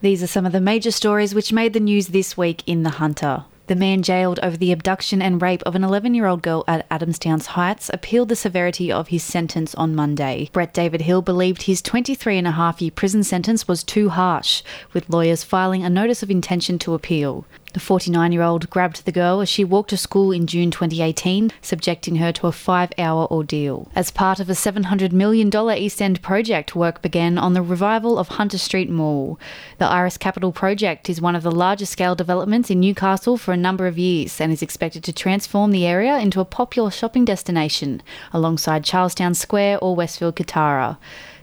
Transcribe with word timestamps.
These 0.00 0.22
are 0.22 0.28
some 0.28 0.46
of 0.46 0.52
the 0.52 0.60
major 0.60 0.92
stories 0.92 1.34
which 1.34 1.52
made 1.52 1.72
the 1.72 1.80
news 1.80 2.08
this 2.08 2.36
week 2.36 2.62
in 2.66 2.84
The 2.84 2.90
Hunter. 2.90 3.46
The 3.66 3.74
man 3.74 4.04
jailed 4.04 4.38
over 4.44 4.56
the 4.56 4.70
abduction 4.70 5.20
and 5.20 5.42
rape 5.42 5.60
of 5.64 5.74
an 5.74 5.82
11 5.82 6.14
year 6.14 6.26
old 6.26 6.40
girl 6.40 6.62
at 6.68 6.88
Adamstown's 6.88 7.46
Heights 7.46 7.90
appealed 7.92 8.28
the 8.28 8.36
severity 8.36 8.92
of 8.92 9.08
his 9.08 9.24
sentence 9.24 9.74
on 9.74 9.96
Monday. 9.96 10.50
Brett 10.52 10.72
David 10.72 11.00
Hill 11.00 11.20
believed 11.20 11.62
his 11.62 11.82
23 11.82 12.38
and 12.38 12.46
a 12.46 12.52
half 12.52 12.80
year 12.80 12.92
prison 12.92 13.24
sentence 13.24 13.66
was 13.66 13.82
too 13.82 14.10
harsh, 14.10 14.62
with 14.92 15.10
lawyers 15.10 15.42
filing 15.42 15.82
a 15.82 15.90
notice 15.90 16.22
of 16.22 16.30
intention 16.30 16.78
to 16.78 16.94
appeal. 16.94 17.44
The 17.78 17.84
49 17.84 18.32
year 18.32 18.42
old 18.42 18.68
grabbed 18.70 19.04
the 19.04 19.12
girl 19.12 19.40
as 19.40 19.48
she 19.48 19.62
walked 19.62 19.90
to 19.90 19.96
school 19.96 20.32
in 20.32 20.48
June 20.48 20.72
2018, 20.72 21.52
subjecting 21.62 22.16
her 22.16 22.32
to 22.32 22.48
a 22.48 22.52
five 22.52 22.90
hour 22.98 23.30
ordeal. 23.30 23.88
As 23.94 24.10
part 24.10 24.40
of 24.40 24.50
a 24.50 24.54
$700 24.54 25.12
million 25.12 25.48
East 25.76 26.02
End 26.02 26.20
project, 26.20 26.74
work 26.74 27.00
began 27.02 27.38
on 27.38 27.52
the 27.52 27.62
revival 27.62 28.18
of 28.18 28.30
Hunter 28.30 28.58
Street 28.58 28.90
Mall. 28.90 29.38
The 29.78 29.86
Iris 29.86 30.18
Capital 30.18 30.50
project 30.50 31.08
is 31.08 31.20
one 31.20 31.36
of 31.36 31.44
the 31.44 31.52
largest 31.52 31.92
scale 31.92 32.16
developments 32.16 32.68
in 32.68 32.80
Newcastle 32.80 33.36
for 33.36 33.52
a 33.52 33.56
number 33.56 33.86
of 33.86 33.96
years 33.96 34.40
and 34.40 34.50
is 34.50 34.60
expected 34.60 35.04
to 35.04 35.12
transform 35.12 35.70
the 35.70 35.86
area 35.86 36.18
into 36.18 36.40
a 36.40 36.44
popular 36.44 36.90
shopping 36.90 37.24
destination 37.24 38.02
alongside 38.32 38.82
Charlestown 38.82 39.34
Square 39.34 39.78
or 39.80 39.94
Westfield 39.94 40.34
Kotara. 40.34 40.98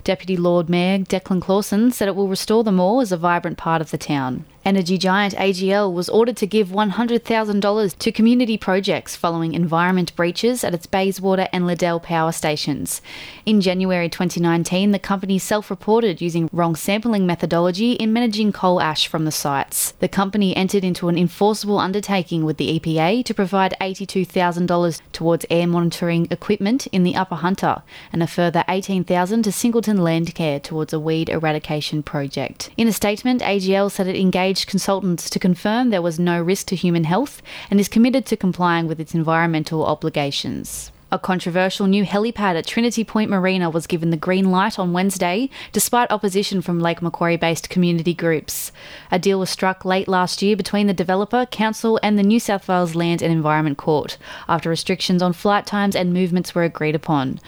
Deputy 0.06 0.38
Lord 0.38 0.70
Mayor 0.70 1.00
Declan 1.00 1.42
Clausen 1.42 1.92
said 1.92 2.08
it 2.08 2.16
will 2.16 2.28
restore 2.28 2.64
the 2.64 2.72
mall 2.72 3.02
as 3.02 3.12
a 3.12 3.18
vibrant 3.18 3.58
part 3.58 3.82
of 3.82 3.90
the 3.90 3.98
town. 3.98 4.46
Energy 4.64 4.98
giant 4.98 5.36
AGL 5.36 5.94
was 5.94 6.10
ordered 6.10 6.38
to 6.38 6.48
give 6.48 6.70
$100,000 6.70 7.98
to 8.00 8.12
community 8.12 8.58
projects 8.58 9.16
following 9.16 9.54
environment 9.54 10.16
breaches 10.16 10.64
at 10.64 10.74
its 10.74 10.88
Bayswater 10.88 11.48
and 11.54 11.68
Liddell 11.68 12.00
power 12.00 12.32
stations. 12.32 13.00
In 13.46 13.62
January 13.62 14.10
2019, 14.10 14.90
the 14.90 14.98
company 14.98 15.38
self 15.38 15.70
reported 15.70 16.20
using 16.20 16.50
wrong 16.52 16.76
sampling 16.76 17.28
methodology 17.28 17.92
in 17.92 18.12
managing 18.12 18.52
coal 18.52 18.82
ash 18.82 19.08
from 19.08 19.26
the 19.26 19.32
sites. 19.32 19.92
The 20.00 20.08
company 20.08 20.56
entered 20.56 20.84
into 20.84 21.10
an 21.10 21.18
enforceable 21.18 21.78
undertaking 21.78 22.44
with 22.44 22.58
the 22.58 22.80
EPA 22.80 23.24
to 23.26 23.34
provide 23.36 23.76
$82,000 23.80 25.02
towards 25.12 25.46
air 25.52 25.68
monitoring 25.68 26.28
equipment 26.32 26.88
in 26.88 27.04
the 27.04 27.16
Upper 27.16 27.36
Hunter 27.36 27.84
and 28.12 28.24
a 28.24 28.28
further 28.28 28.64
$18,000 28.68 29.44
to 29.44 29.52
Singleton 29.52 29.95
Landcare 29.98 30.62
towards 30.62 30.94
a 30.94 31.00
weed 31.00 31.30
eradication 31.30 32.04
project. 32.04 32.70
In 32.78 32.88
a 32.88 32.94
statement, 32.94 33.42
AGL 33.42 33.92
said 33.92 34.08
it 34.08 34.16
engaged 34.16 34.68
consultants 34.68 35.30
to 35.30 35.40
confirm 35.40 35.90
there 35.90 36.02
was 36.02 36.20
no 36.20 36.42
risk 36.42 36.68
to 36.68 36.76
human 36.76 37.04
health 37.04 37.42
and 37.70 37.80
is 37.80 37.90
committed 37.90 38.26
to 38.28 38.38
complying 38.38 38.88
with 38.88 39.00
its 39.00 39.14
environmental 39.14 39.86
obligations. 39.86 40.92
A 41.12 41.20
controversial 41.20 41.86
new 41.86 42.04
helipad 42.04 42.58
at 42.58 42.66
Trinity 42.66 43.04
Point 43.04 43.30
Marina 43.30 43.70
was 43.70 43.88
given 43.88 44.10
the 44.10 44.18
green 44.18 44.50
light 44.50 44.80
on 44.80 44.92
Wednesday, 44.92 45.50
despite 45.72 46.12
opposition 46.12 46.62
from 46.62 46.80
Lake 46.80 47.02
Macquarie 47.02 47.38
based 47.38 47.70
community 47.70 48.14
groups. 48.14 48.72
A 49.12 49.20
deal 49.20 49.40
was 49.40 49.52
struck 49.52 49.86
late 49.86 50.08
last 50.08 50.42
year 50.42 50.58
between 50.58 50.88
the 50.88 50.94
developer, 50.94 51.46
council, 51.46 52.00
and 52.02 52.18
the 52.18 52.24
New 52.24 52.40
South 52.40 52.68
Wales 52.68 52.96
Land 52.96 53.22
and 53.22 53.32
Environment 53.32 53.78
Court, 53.78 54.18
after 54.50 54.70
restrictions 54.70 55.22
on 55.22 55.32
flight 55.32 55.66
times 55.68 55.96
and 55.96 56.12
movements 56.12 56.56
were 56.56 56.64
agreed 56.64 56.96
upon. 56.96 57.40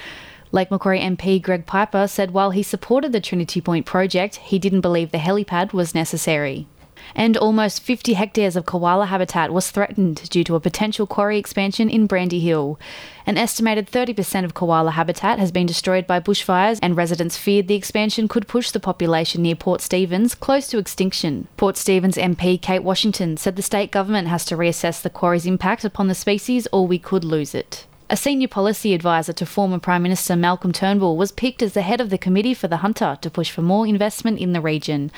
Lake 0.58 0.72
Macquarie 0.72 1.00
MP 1.00 1.39
Greg 1.39 1.67
Piper 1.67 2.08
said 2.08 2.31
while 2.31 2.50
he 2.50 2.63
supported 2.63 3.11
the 3.11 3.22
Trinity 3.22 3.61
Point 3.61 3.86
project, 3.86 4.38
he 4.38 4.58
didn't 4.58 4.81
believe 4.81 5.11
the 5.11 5.19
helipad 5.19 5.72
was 5.72 5.94
necessary 5.94 6.66
and 7.16 7.38
almost 7.38 7.83
50 7.83 8.14
hectares 8.14 8.55
of 8.55 8.66
koala 8.66 9.05
habitat 9.05 9.53
was 9.53 9.72
threatened 9.72 10.30
due 10.30 10.44
to 10.44 10.55
a 10.55 10.59
potential 10.59 11.08
quarry 11.08 11.38
expansion 11.38 11.89
in 11.89 12.08
Brandy 12.08 12.39
Hill. 12.39 12.80
An 13.25 13.38
estimated 13.38 13.89
30% 13.89 14.45
of 14.45 14.53
koala 14.53 14.91
habitat 14.91 15.39
has 15.39 15.52
been 15.52 15.66
destroyed 15.66 16.08
by 16.08 16.19
bushfires, 16.19 16.80
and 16.81 16.97
residents 16.97 17.38
feared 17.38 17.67
the 17.67 17.75
expansion 17.75 18.27
could 18.27 18.47
push 18.47 18.71
the 18.71 18.80
population 18.80 19.42
near 19.44 19.55
Port 19.55 19.81
Stephens 19.81 20.36
close 20.36 20.67
to 20.67 20.77
extinction. 20.77 21.47
Port 21.58 21.77
Stephens 21.77 22.17
MP 22.17 22.61
Kate 22.61 22.83
Washington 22.83 23.38
said 23.38 23.55
the 23.55 23.61
state 23.61 23.92
government 23.92 24.27
has 24.27 24.45
to 24.45 24.58
reassess 24.58 25.02
the 25.02 25.09
quarry's 25.09 25.45
impact 25.45 25.86
upon 25.86 26.08
the 26.08 26.16
species 26.16 26.67
or 26.71 26.88
we 26.88 26.99
could 26.99 27.23
lose 27.23 27.53
it. 27.53 27.86
A 28.09 28.16
senior 28.16 28.47
policy 28.47 28.93
advisor 28.93 29.33
to 29.33 29.45
former 29.45 29.80
Prime 29.80 30.02
Minister 30.02 30.37
Malcolm 30.37 30.71
Turnbull 30.71 31.17
was 31.17 31.33
picked 31.33 31.61
as 31.61 31.73
the 31.73 31.81
head 31.81 31.99
of 31.99 32.09
the 32.09 32.17
committee 32.17 32.54
for 32.54 32.70
the 32.70 32.77
Hunter 32.77 33.17
to 33.20 33.30
push 33.30 33.52
for 33.52 33.61
more 33.61 33.86
investment 33.86 34.39
in 34.39 34.54
the 34.54 34.61
region. 34.61 35.11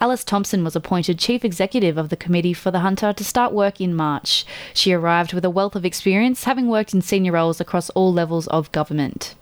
Alice 0.00 0.24
Thompson 0.24 0.64
was 0.64 0.74
appointed 0.74 1.20
Chief 1.20 1.44
Executive 1.44 1.96
of 1.96 2.08
the 2.08 2.16
Committee 2.16 2.52
for 2.52 2.72
the 2.72 2.80
Hunter 2.80 3.12
to 3.12 3.24
start 3.24 3.52
work 3.52 3.80
in 3.80 3.94
March. 3.94 4.44
She 4.74 4.92
arrived 4.92 5.32
with 5.32 5.44
a 5.44 5.50
wealth 5.50 5.76
of 5.76 5.84
experience, 5.84 6.42
having 6.42 6.66
worked 6.66 6.92
in 6.92 7.00
senior 7.00 7.30
roles 7.30 7.60
across 7.60 7.90
all 7.90 8.12
levels 8.12 8.48
of 8.48 8.72
government. 8.72 9.36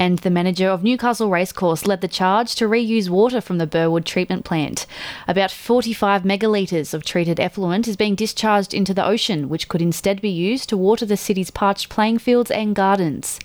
And 0.00 0.18
the 0.20 0.30
manager 0.30 0.66
of 0.70 0.82
Newcastle 0.82 1.28
Racecourse 1.28 1.86
led 1.86 2.00
the 2.00 2.08
charge 2.08 2.54
to 2.54 2.64
reuse 2.66 3.10
water 3.10 3.42
from 3.42 3.58
the 3.58 3.66
Burwood 3.66 4.06
treatment 4.06 4.46
plant. 4.46 4.86
About 5.28 5.50
45 5.50 6.22
megalitres 6.22 6.94
of 6.94 7.04
treated 7.04 7.38
effluent 7.38 7.86
is 7.86 7.96
being 7.96 8.14
discharged 8.14 8.72
into 8.72 8.94
the 8.94 9.04
ocean, 9.04 9.50
which 9.50 9.68
could 9.68 9.82
instead 9.82 10.22
be 10.22 10.30
used 10.30 10.70
to 10.70 10.76
water 10.78 11.04
the 11.04 11.18
city's 11.18 11.50
parched 11.50 11.90
playing 11.90 12.16
fields 12.16 12.50
and 12.50 12.74
gardens. 12.74 13.38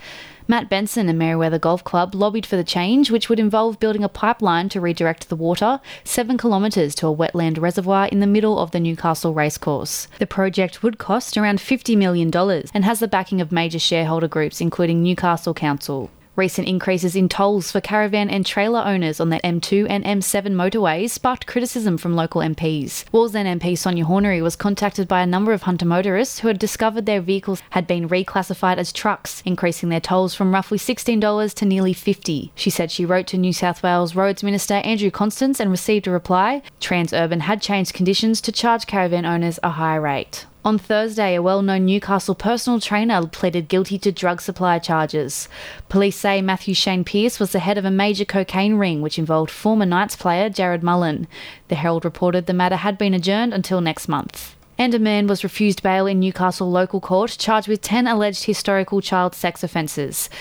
Matt 0.48 0.70
Benson 0.70 1.10
and 1.10 1.20
Merewether 1.20 1.60
Golf 1.60 1.84
Club 1.84 2.16
lobbied 2.16 2.46
for 2.46 2.56
the 2.56 2.64
change, 2.64 3.12
which 3.12 3.28
would 3.28 3.40
involve 3.40 3.78
building 3.82 4.06
a 4.06 4.08
pipeline 4.08 4.70
to 4.70 4.80
redirect 4.80 5.28
the 5.28 5.36
water 5.36 5.82
seven 6.06 6.38
kilometres 6.38 6.96
to 6.96 7.08
a 7.08 7.14
wetland 7.14 7.60
reservoir 7.60 8.06
in 8.06 8.22
the 8.22 8.28
middle 8.28 8.60
of 8.60 8.72
the 8.72 8.80
Newcastle 8.80 9.34
racecourse. 9.34 10.08
The 10.20 10.26
project 10.26 10.82
would 10.84 11.00
cost 11.00 11.36
around 11.36 11.60
$50 11.60 11.98
million 11.98 12.34
and 12.74 12.86
has 12.86 13.02
the 13.02 13.10
backing 13.10 13.42
of 13.42 13.52
major 13.52 13.80
shareholder 13.80 14.30
groups, 14.30 14.62
including 14.62 15.04
Newcastle 15.04 15.54
Council. 15.54 16.10
Recent 16.36 16.68
increases 16.68 17.16
in 17.16 17.30
tolls 17.30 17.72
for 17.72 17.80
caravan 17.80 18.30
and 18.30 18.46
trailer 18.46 18.82
owners 18.82 19.22
on 19.22 19.30
the 19.30 19.40
M2 19.40 19.88
and 19.90 20.04
M7 20.04 20.52
motorways 20.52 21.12
sparked 21.12 21.48
criticism 21.48 21.98
from 21.98 22.14
local 22.14 22.42
MPs. 22.42 23.06
Wallsend 23.14 23.60
MP 23.60 23.78
Sonia 23.78 24.04
Hornery 24.04 24.42
was 24.42 24.58
contacted 24.58 25.08
by 25.08 25.22
a 25.22 25.26
number 25.26 25.54
of 25.54 25.62
Hunter 25.62 25.86
motorists 25.86 26.40
who 26.40 26.50
had 26.50 26.60
discovered 26.60 27.06
their 27.06 27.22
vehicles 27.22 27.64
had 27.70 27.88
been 27.88 28.10
reclassified 28.10 28.78
as 28.78 28.92
trucks, 28.92 29.42
increasing 29.46 29.88
their 29.88 30.02
tolls 30.02 30.36
from 30.36 30.54
roughly 30.54 30.78
$16 30.78 31.54
to 31.54 31.66
nearly 31.66 31.94
50. 31.94 32.52
She 32.54 32.70
said 32.70 32.92
she 32.92 33.06
wrote 33.06 33.28
to 33.28 33.38
New 33.38 33.54
South 33.54 33.82
Wales 33.82 34.14
Roads 34.14 34.44
Minister 34.44 34.76
Andrew 34.76 35.12
Constance 35.12 35.62
and 35.62 35.72
received 35.72 36.06
a 36.06 36.12
reply. 36.12 36.62
Transurban 36.82 37.42
had 37.42 37.62
changed 37.62 37.94
conditions 37.94 38.42
to 38.42 38.52
charge 38.52 38.88
caravan 38.88 39.26
owners 39.26 39.58
a 39.64 39.70
higher 39.70 40.02
rate. 40.02 40.46
On 40.66 40.80
Thursday, 40.80 41.36
a 41.36 41.44
well 41.44 41.62
known 41.62 41.86
Newcastle 41.86 42.34
personal 42.34 42.80
trainer 42.80 43.28
pleaded 43.28 43.68
guilty 43.68 44.00
to 44.00 44.12
drug 44.12 44.42
supply 44.42 44.80
charges. 44.80 45.48
Police 45.90 46.16
say 46.16 46.42
Matthew 46.42 46.74
Shane 46.74 47.04
Pearce 47.04 47.40
was 47.40 47.52
the 47.52 47.60
head 47.60 47.78
of 47.78 47.86
a 47.86 47.92
major 47.92 48.26
cocaine 48.26 48.74
ring 48.74 49.04
which 49.04 49.20
involved 49.20 49.52
former 49.52 49.86
Knights 49.86 50.16
player 50.16 50.50
Jarrod 50.50 50.82
Mullen. 50.82 51.28
The 51.68 51.76
Herald 51.76 52.04
reported 52.04 52.48
the 52.48 52.54
matter 52.54 52.78
had 52.78 52.98
been 52.98 53.14
adjourned 53.14 53.54
until 53.54 53.80
next 53.80 54.08
month. 54.08 54.56
And 54.76 54.96
a 54.96 55.00
man 55.00 55.28
was 55.28 55.44
refused 55.44 55.84
bail 55.84 56.08
in 56.08 56.20
Newcastle 56.20 56.72
local 56.72 57.00
court 57.00 57.36
charged 57.38 57.68
with 57.68 57.84
10 57.84 58.08
alleged 58.08 58.46
historical 58.46 59.02
child 59.02 59.36
sex 59.36 59.64
offences. 59.64 60.32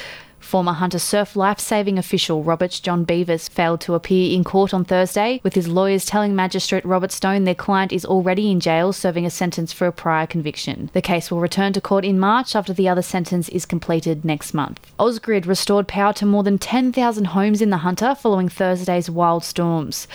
Former 0.45 0.75
Hunter 0.75 0.99
Surf 0.99 1.35
life 1.35 1.59
saving 1.59 1.99
official 1.99 2.45
Robert 2.45 2.79
John 2.83 3.05
Beavers 3.05 3.49
failed 3.49 3.81
to 3.81 3.95
appear 3.95 4.33
in 4.33 4.45
court 4.45 4.73
on 4.73 4.85
Thursday, 4.85 5.41
with 5.43 5.55
his 5.55 5.67
lawyers 5.67 6.05
telling 6.05 6.37
Magistrate 6.37 6.85
Robert 6.85 7.11
Stone 7.11 7.45
their 7.45 7.55
client 7.55 7.93
is 7.93 8.05
already 8.05 8.51
in 8.51 8.61
jail 8.61 8.93
serving 8.93 9.27
a 9.27 9.31
sentence 9.31 9.73
for 9.73 9.87
a 9.87 9.93
prior 9.93 10.27
conviction. 10.27 10.91
The 10.93 11.03
case 11.03 11.31
will 11.31 11.41
return 11.41 11.73
to 11.73 11.81
court 11.81 12.05
in 12.05 12.21
March 12.21 12.55
after 12.55 12.73
the 12.73 12.89
other 12.89 13.03
sentence 13.03 13.49
is 13.49 13.67
completed 13.67 14.25
next 14.25 14.55
month. 14.55 14.81
Ausgrid 14.99 15.47
restored 15.47 15.89
power 15.89 16.13
to 16.13 16.27
more 16.27 16.43
than 16.43 16.59
10,000 16.59 17.25
homes 17.25 17.61
in 17.61 17.71
the 17.71 17.79
Hunter 17.79 18.15
following 18.15 18.49
Thursday's 18.49 19.11
wild 19.11 19.45
storms. 19.45 20.07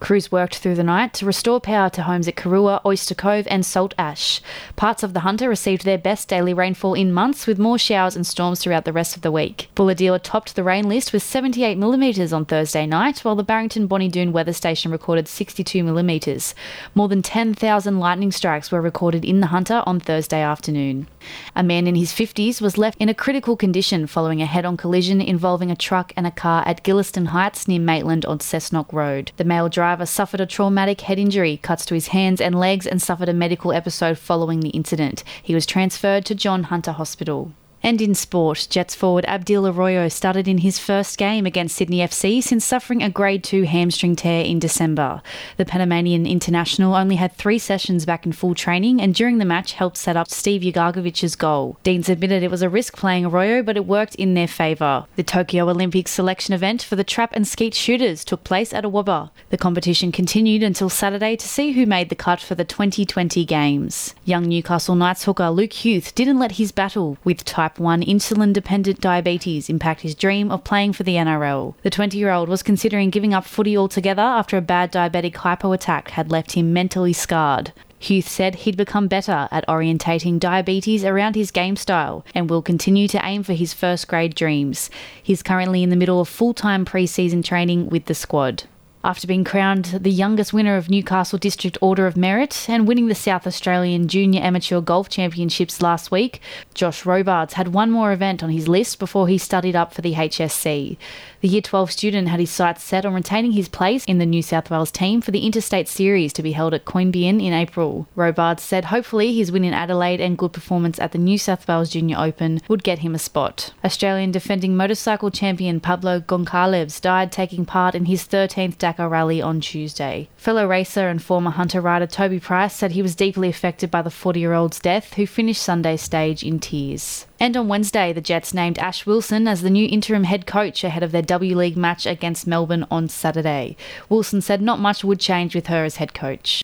Crews 0.00 0.30
worked 0.30 0.56
through 0.56 0.74
the 0.74 0.84
night 0.84 1.14
to 1.14 1.26
restore 1.26 1.60
power 1.60 1.88
to 1.90 2.02
homes 2.02 2.28
at 2.28 2.36
Karuah, 2.36 2.84
Oyster 2.84 3.14
Cove, 3.14 3.46
and 3.50 3.64
Salt 3.64 3.94
Ash. 3.98 4.40
Parts 4.76 5.02
of 5.02 5.12
the 5.12 5.20
Hunter 5.20 5.48
received 5.48 5.84
their 5.84 5.98
best 5.98 6.28
daily 6.28 6.54
rainfall 6.54 6.94
in 6.94 7.12
months, 7.12 7.46
with 7.46 7.58
more 7.58 7.78
showers 7.78 8.14
and 8.14 8.26
storms 8.26 8.60
throughout 8.60 8.84
the 8.84 8.92
rest 8.92 9.16
of 9.16 9.22
the 9.22 9.32
week. 9.32 9.67
Bulahdelah 9.78 10.18
topped 10.24 10.56
the 10.56 10.64
rain 10.64 10.88
list 10.88 11.12
with 11.12 11.22
78 11.22 11.78
millimetres 11.78 12.32
on 12.32 12.44
Thursday 12.44 12.84
night, 12.84 13.20
while 13.20 13.36
the 13.36 13.44
Barrington 13.44 13.86
Bonnie 13.86 14.08
Doon 14.08 14.32
weather 14.32 14.52
station 14.52 14.90
recorded 14.90 15.28
62 15.28 15.84
millimetres. 15.84 16.52
More 16.96 17.06
than 17.06 17.22
10,000 17.22 18.00
lightning 18.00 18.32
strikes 18.32 18.72
were 18.72 18.82
recorded 18.82 19.24
in 19.24 19.38
the 19.38 19.46
Hunter 19.46 19.84
on 19.86 20.00
Thursday 20.00 20.40
afternoon. 20.40 21.06
A 21.54 21.62
man 21.62 21.86
in 21.86 21.94
his 21.94 22.10
50s 22.10 22.60
was 22.60 22.76
left 22.76 23.00
in 23.00 23.08
a 23.08 23.14
critical 23.14 23.56
condition 23.56 24.08
following 24.08 24.42
a 24.42 24.46
head 24.46 24.64
on 24.64 24.76
collision 24.76 25.20
involving 25.20 25.70
a 25.70 25.76
truck 25.76 26.12
and 26.16 26.26
a 26.26 26.32
car 26.32 26.64
at 26.66 26.82
Gillieston 26.82 27.26
Heights 27.26 27.68
near 27.68 27.78
Maitland 27.78 28.26
on 28.26 28.40
Cessnock 28.40 28.92
Road. 28.92 29.30
The 29.36 29.44
male 29.44 29.68
driver 29.68 30.06
suffered 30.06 30.40
a 30.40 30.46
traumatic 30.46 31.02
head 31.02 31.20
injury, 31.20 31.56
cuts 31.56 31.86
to 31.86 31.94
his 31.94 32.08
hands 32.08 32.40
and 32.40 32.58
legs, 32.58 32.84
and 32.84 33.00
suffered 33.00 33.28
a 33.28 33.32
medical 33.32 33.72
episode 33.72 34.18
following 34.18 34.58
the 34.58 34.70
incident. 34.70 35.22
He 35.40 35.54
was 35.54 35.66
transferred 35.66 36.24
to 36.24 36.34
John 36.34 36.64
Hunter 36.64 36.90
Hospital. 36.90 37.52
And 37.88 38.02
in 38.02 38.14
sport, 38.14 38.66
Jets 38.68 38.94
forward 38.94 39.24
Abdiel 39.26 39.66
Arroyo 39.66 40.08
started 40.08 40.46
in 40.46 40.58
his 40.58 40.78
first 40.78 41.16
game 41.16 41.46
against 41.46 41.74
Sydney 41.74 42.00
FC 42.00 42.42
since 42.42 42.62
suffering 42.62 43.02
a 43.02 43.08
grade 43.08 43.42
2 43.42 43.62
hamstring 43.62 44.14
tear 44.14 44.44
in 44.44 44.58
December. 44.58 45.22
The 45.56 45.64
Panamanian 45.64 46.26
international 46.26 46.94
only 46.94 47.16
had 47.16 47.32
three 47.32 47.58
sessions 47.58 48.04
back 48.04 48.26
in 48.26 48.32
full 48.32 48.54
training 48.54 49.00
and 49.00 49.14
during 49.14 49.38
the 49.38 49.46
match 49.46 49.72
helped 49.72 49.96
set 49.96 50.18
up 50.18 50.28
Steve 50.28 50.70
Ugarkovic's 50.70 51.34
goal. 51.34 51.78
Deans 51.82 52.10
admitted 52.10 52.42
it 52.42 52.50
was 52.50 52.60
a 52.60 52.68
risk 52.68 52.94
playing 52.94 53.24
Arroyo, 53.24 53.62
but 53.62 53.78
it 53.78 53.86
worked 53.86 54.16
in 54.16 54.34
their 54.34 54.46
favour. 54.46 55.06
The 55.16 55.22
Tokyo 55.22 55.70
Olympics 55.70 56.10
selection 56.10 56.52
event 56.52 56.82
for 56.82 56.94
the 56.94 57.02
trap 57.02 57.30
and 57.32 57.48
skeet 57.48 57.72
shooters 57.72 58.22
took 58.22 58.44
place 58.44 58.74
at 58.74 58.84
Awaba. 58.84 59.30
The 59.48 59.56
competition 59.56 60.12
continued 60.12 60.62
until 60.62 60.90
Saturday 60.90 61.36
to 61.36 61.48
see 61.48 61.72
who 61.72 61.86
made 61.86 62.10
the 62.10 62.14
cut 62.14 62.42
for 62.42 62.54
the 62.54 62.66
2020 62.66 63.46
Games. 63.46 64.14
Young 64.26 64.44
Newcastle 64.44 64.94
Knights 64.94 65.24
hooker 65.24 65.48
Luke 65.48 65.72
Huth 65.72 66.14
didn't 66.14 66.38
let 66.38 66.52
his 66.52 66.70
battle 66.70 67.16
with 67.24 67.46
type 67.46 67.77
1 67.78 68.02
insulin 68.02 68.52
dependent 68.52 69.00
diabetes 69.00 69.68
impact 69.68 70.02
his 70.02 70.14
dream 70.14 70.50
of 70.50 70.64
playing 70.64 70.92
for 70.92 71.02
the 71.02 71.16
NRL. 71.16 71.74
The 71.82 71.90
20 71.90 72.18
year 72.18 72.30
old 72.30 72.48
was 72.48 72.62
considering 72.62 73.10
giving 73.10 73.34
up 73.34 73.44
footy 73.44 73.76
altogether 73.76 74.22
after 74.22 74.56
a 74.56 74.62
bad 74.62 74.92
diabetic 74.92 75.36
hypo 75.36 75.72
attack 75.72 76.10
had 76.10 76.30
left 76.30 76.52
him 76.52 76.72
mentally 76.72 77.12
scarred. 77.12 77.72
Huth 78.00 78.28
said 78.28 78.54
he'd 78.56 78.76
become 78.76 79.08
better 79.08 79.48
at 79.50 79.66
orientating 79.66 80.38
diabetes 80.38 81.04
around 81.04 81.34
his 81.34 81.50
game 81.50 81.76
style 81.76 82.24
and 82.34 82.48
will 82.48 82.62
continue 82.62 83.08
to 83.08 83.24
aim 83.24 83.42
for 83.42 83.54
his 83.54 83.74
first 83.74 84.06
grade 84.06 84.34
dreams. 84.34 84.88
He's 85.22 85.42
currently 85.42 85.82
in 85.82 85.90
the 85.90 85.96
middle 85.96 86.20
of 86.20 86.28
full 86.28 86.54
time 86.54 86.84
pre 86.84 87.06
season 87.06 87.42
training 87.42 87.88
with 87.88 88.04
the 88.04 88.14
squad. 88.14 88.64
After 89.08 89.26
being 89.26 89.42
crowned 89.42 89.86
the 89.86 90.10
youngest 90.10 90.52
winner 90.52 90.76
of 90.76 90.90
Newcastle 90.90 91.38
District 91.38 91.78
Order 91.80 92.06
of 92.06 92.14
Merit 92.14 92.66
and 92.68 92.86
winning 92.86 93.08
the 93.08 93.14
South 93.14 93.46
Australian 93.46 94.06
Junior 94.06 94.42
Amateur 94.42 94.82
Golf 94.82 95.08
Championships 95.08 95.80
last 95.80 96.10
week, 96.10 96.42
Josh 96.74 97.06
Robards 97.06 97.54
had 97.54 97.68
one 97.68 97.90
more 97.90 98.12
event 98.12 98.42
on 98.42 98.50
his 98.50 98.68
list 98.68 98.98
before 98.98 99.26
he 99.26 99.38
studied 99.38 99.74
up 99.74 99.94
for 99.94 100.02
the 100.02 100.12
HSC. 100.12 100.98
The 101.40 101.46
Year 101.46 101.62
12 101.62 101.92
student 101.92 102.26
had 102.26 102.40
his 102.40 102.50
sights 102.50 102.82
set 102.82 103.06
on 103.06 103.14
retaining 103.14 103.52
his 103.52 103.68
place 103.68 104.04
in 104.06 104.18
the 104.18 104.26
New 104.26 104.42
South 104.42 104.72
Wales 104.72 104.90
team 104.90 105.20
for 105.20 105.30
the 105.30 105.46
Interstate 105.46 105.86
Series 105.86 106.32
to 106.32 106.42
be 106.42 106.50
held 106.50 106.74
at 106.74 106.84
Queanbeyan 106.84 107.40
in 107.40 107.52
April. 107.52 108.08
Robards 108.16 108.60
said 108.60 108.86
hopefully 108.86 109.32
his 109.32 109.52
win 109.52 109.62
in 109.62 109.72
Adelaide 109.72 110.20
and 110.20 110.36
good 110.36 110.52
performance 110.52 110.98
at 110.98 111.12
the 111.12 111.18
New 111.18 111.38
South 111.38 111.68
Wales 111.68 111.90
Junior 111.90 112.16
Open 112.18 112.60
would 112.66 112.82
get 112.82 112.98
him 112.98 113.14
a 113.14 113.20
spot. 113.20 113.72
Australian 113.84 114.32
defending 114.32 114.76
motorcycle 114.76 115.30
champion 115.30 115.78
Paulo 115.78 116.18
Goncalves 116.18 117.00
died 117.00 117.30
taking 117.30 117.64
part 117.64 117.94
in 117.94 118.06
his 118.06 118.26
13th 118.26 118.76
Dakar 118.76 119.08
rally 119.08 119.40
on 119.40 119.60
Tuesday. 119.60 120.28
Fellow 120.36 120.66
racer 120.66 121.08
and 121.08 121.22
former 121.22 121.50
hunter 121.50 121.80
rider 121.80 122.08
Toby 122.08 122.40
Price 122.40 122.74
said 122.74 122.90
he 122.90 123.02
was 123.02 123.14
deeply 123.14 123.48
affected 123.48 123.92
by 123.92 124.02
the 124.02 124.10
40 124.10 124.40
year 124.40 124.54
old's 124.54 124.80
death, 124.80 125.14
who 125.14 125.24
finished 125.24 125.62
Sunday's 125.62 126.02
stage 126.02 126.42
in 126.42 126.58
tears. 126.58 127.26
And 127.40 127.56
on 127.56 127.68
Wednesday, 127.68 128.12
the 128.12 128.20
Jets 128.20 128.52
named 128.52 128.80
Ash 128.80 129.06
Wilson 129.06 129.46
as 129.46 129.62
the 129.62 129.70
new 129.70 129.88
interim 129.88 130.24
head 130.24 130.44
coach 130.44 130.82
ahead 130.82 131.04
of 131.04 131.12
their 131.12 131.22
W 131.28 131.56
League 131.56 131.76
match 131.76 132.06
against 132.06 132.46
Melbourne 132.46 132.86
on 132.90 133.08
Saturday. 133.08 133.76
Wilson 134.08 134.40
said 134.40 134.60
not 134.60 134.80
much 134.80 135.04
would 135.04 135.20
change 135.20 135.54
with 135.54 135.66
her 135.68 135.84
as 135.84 135.96
head 135.96 136.14
coach. 136.14 136.56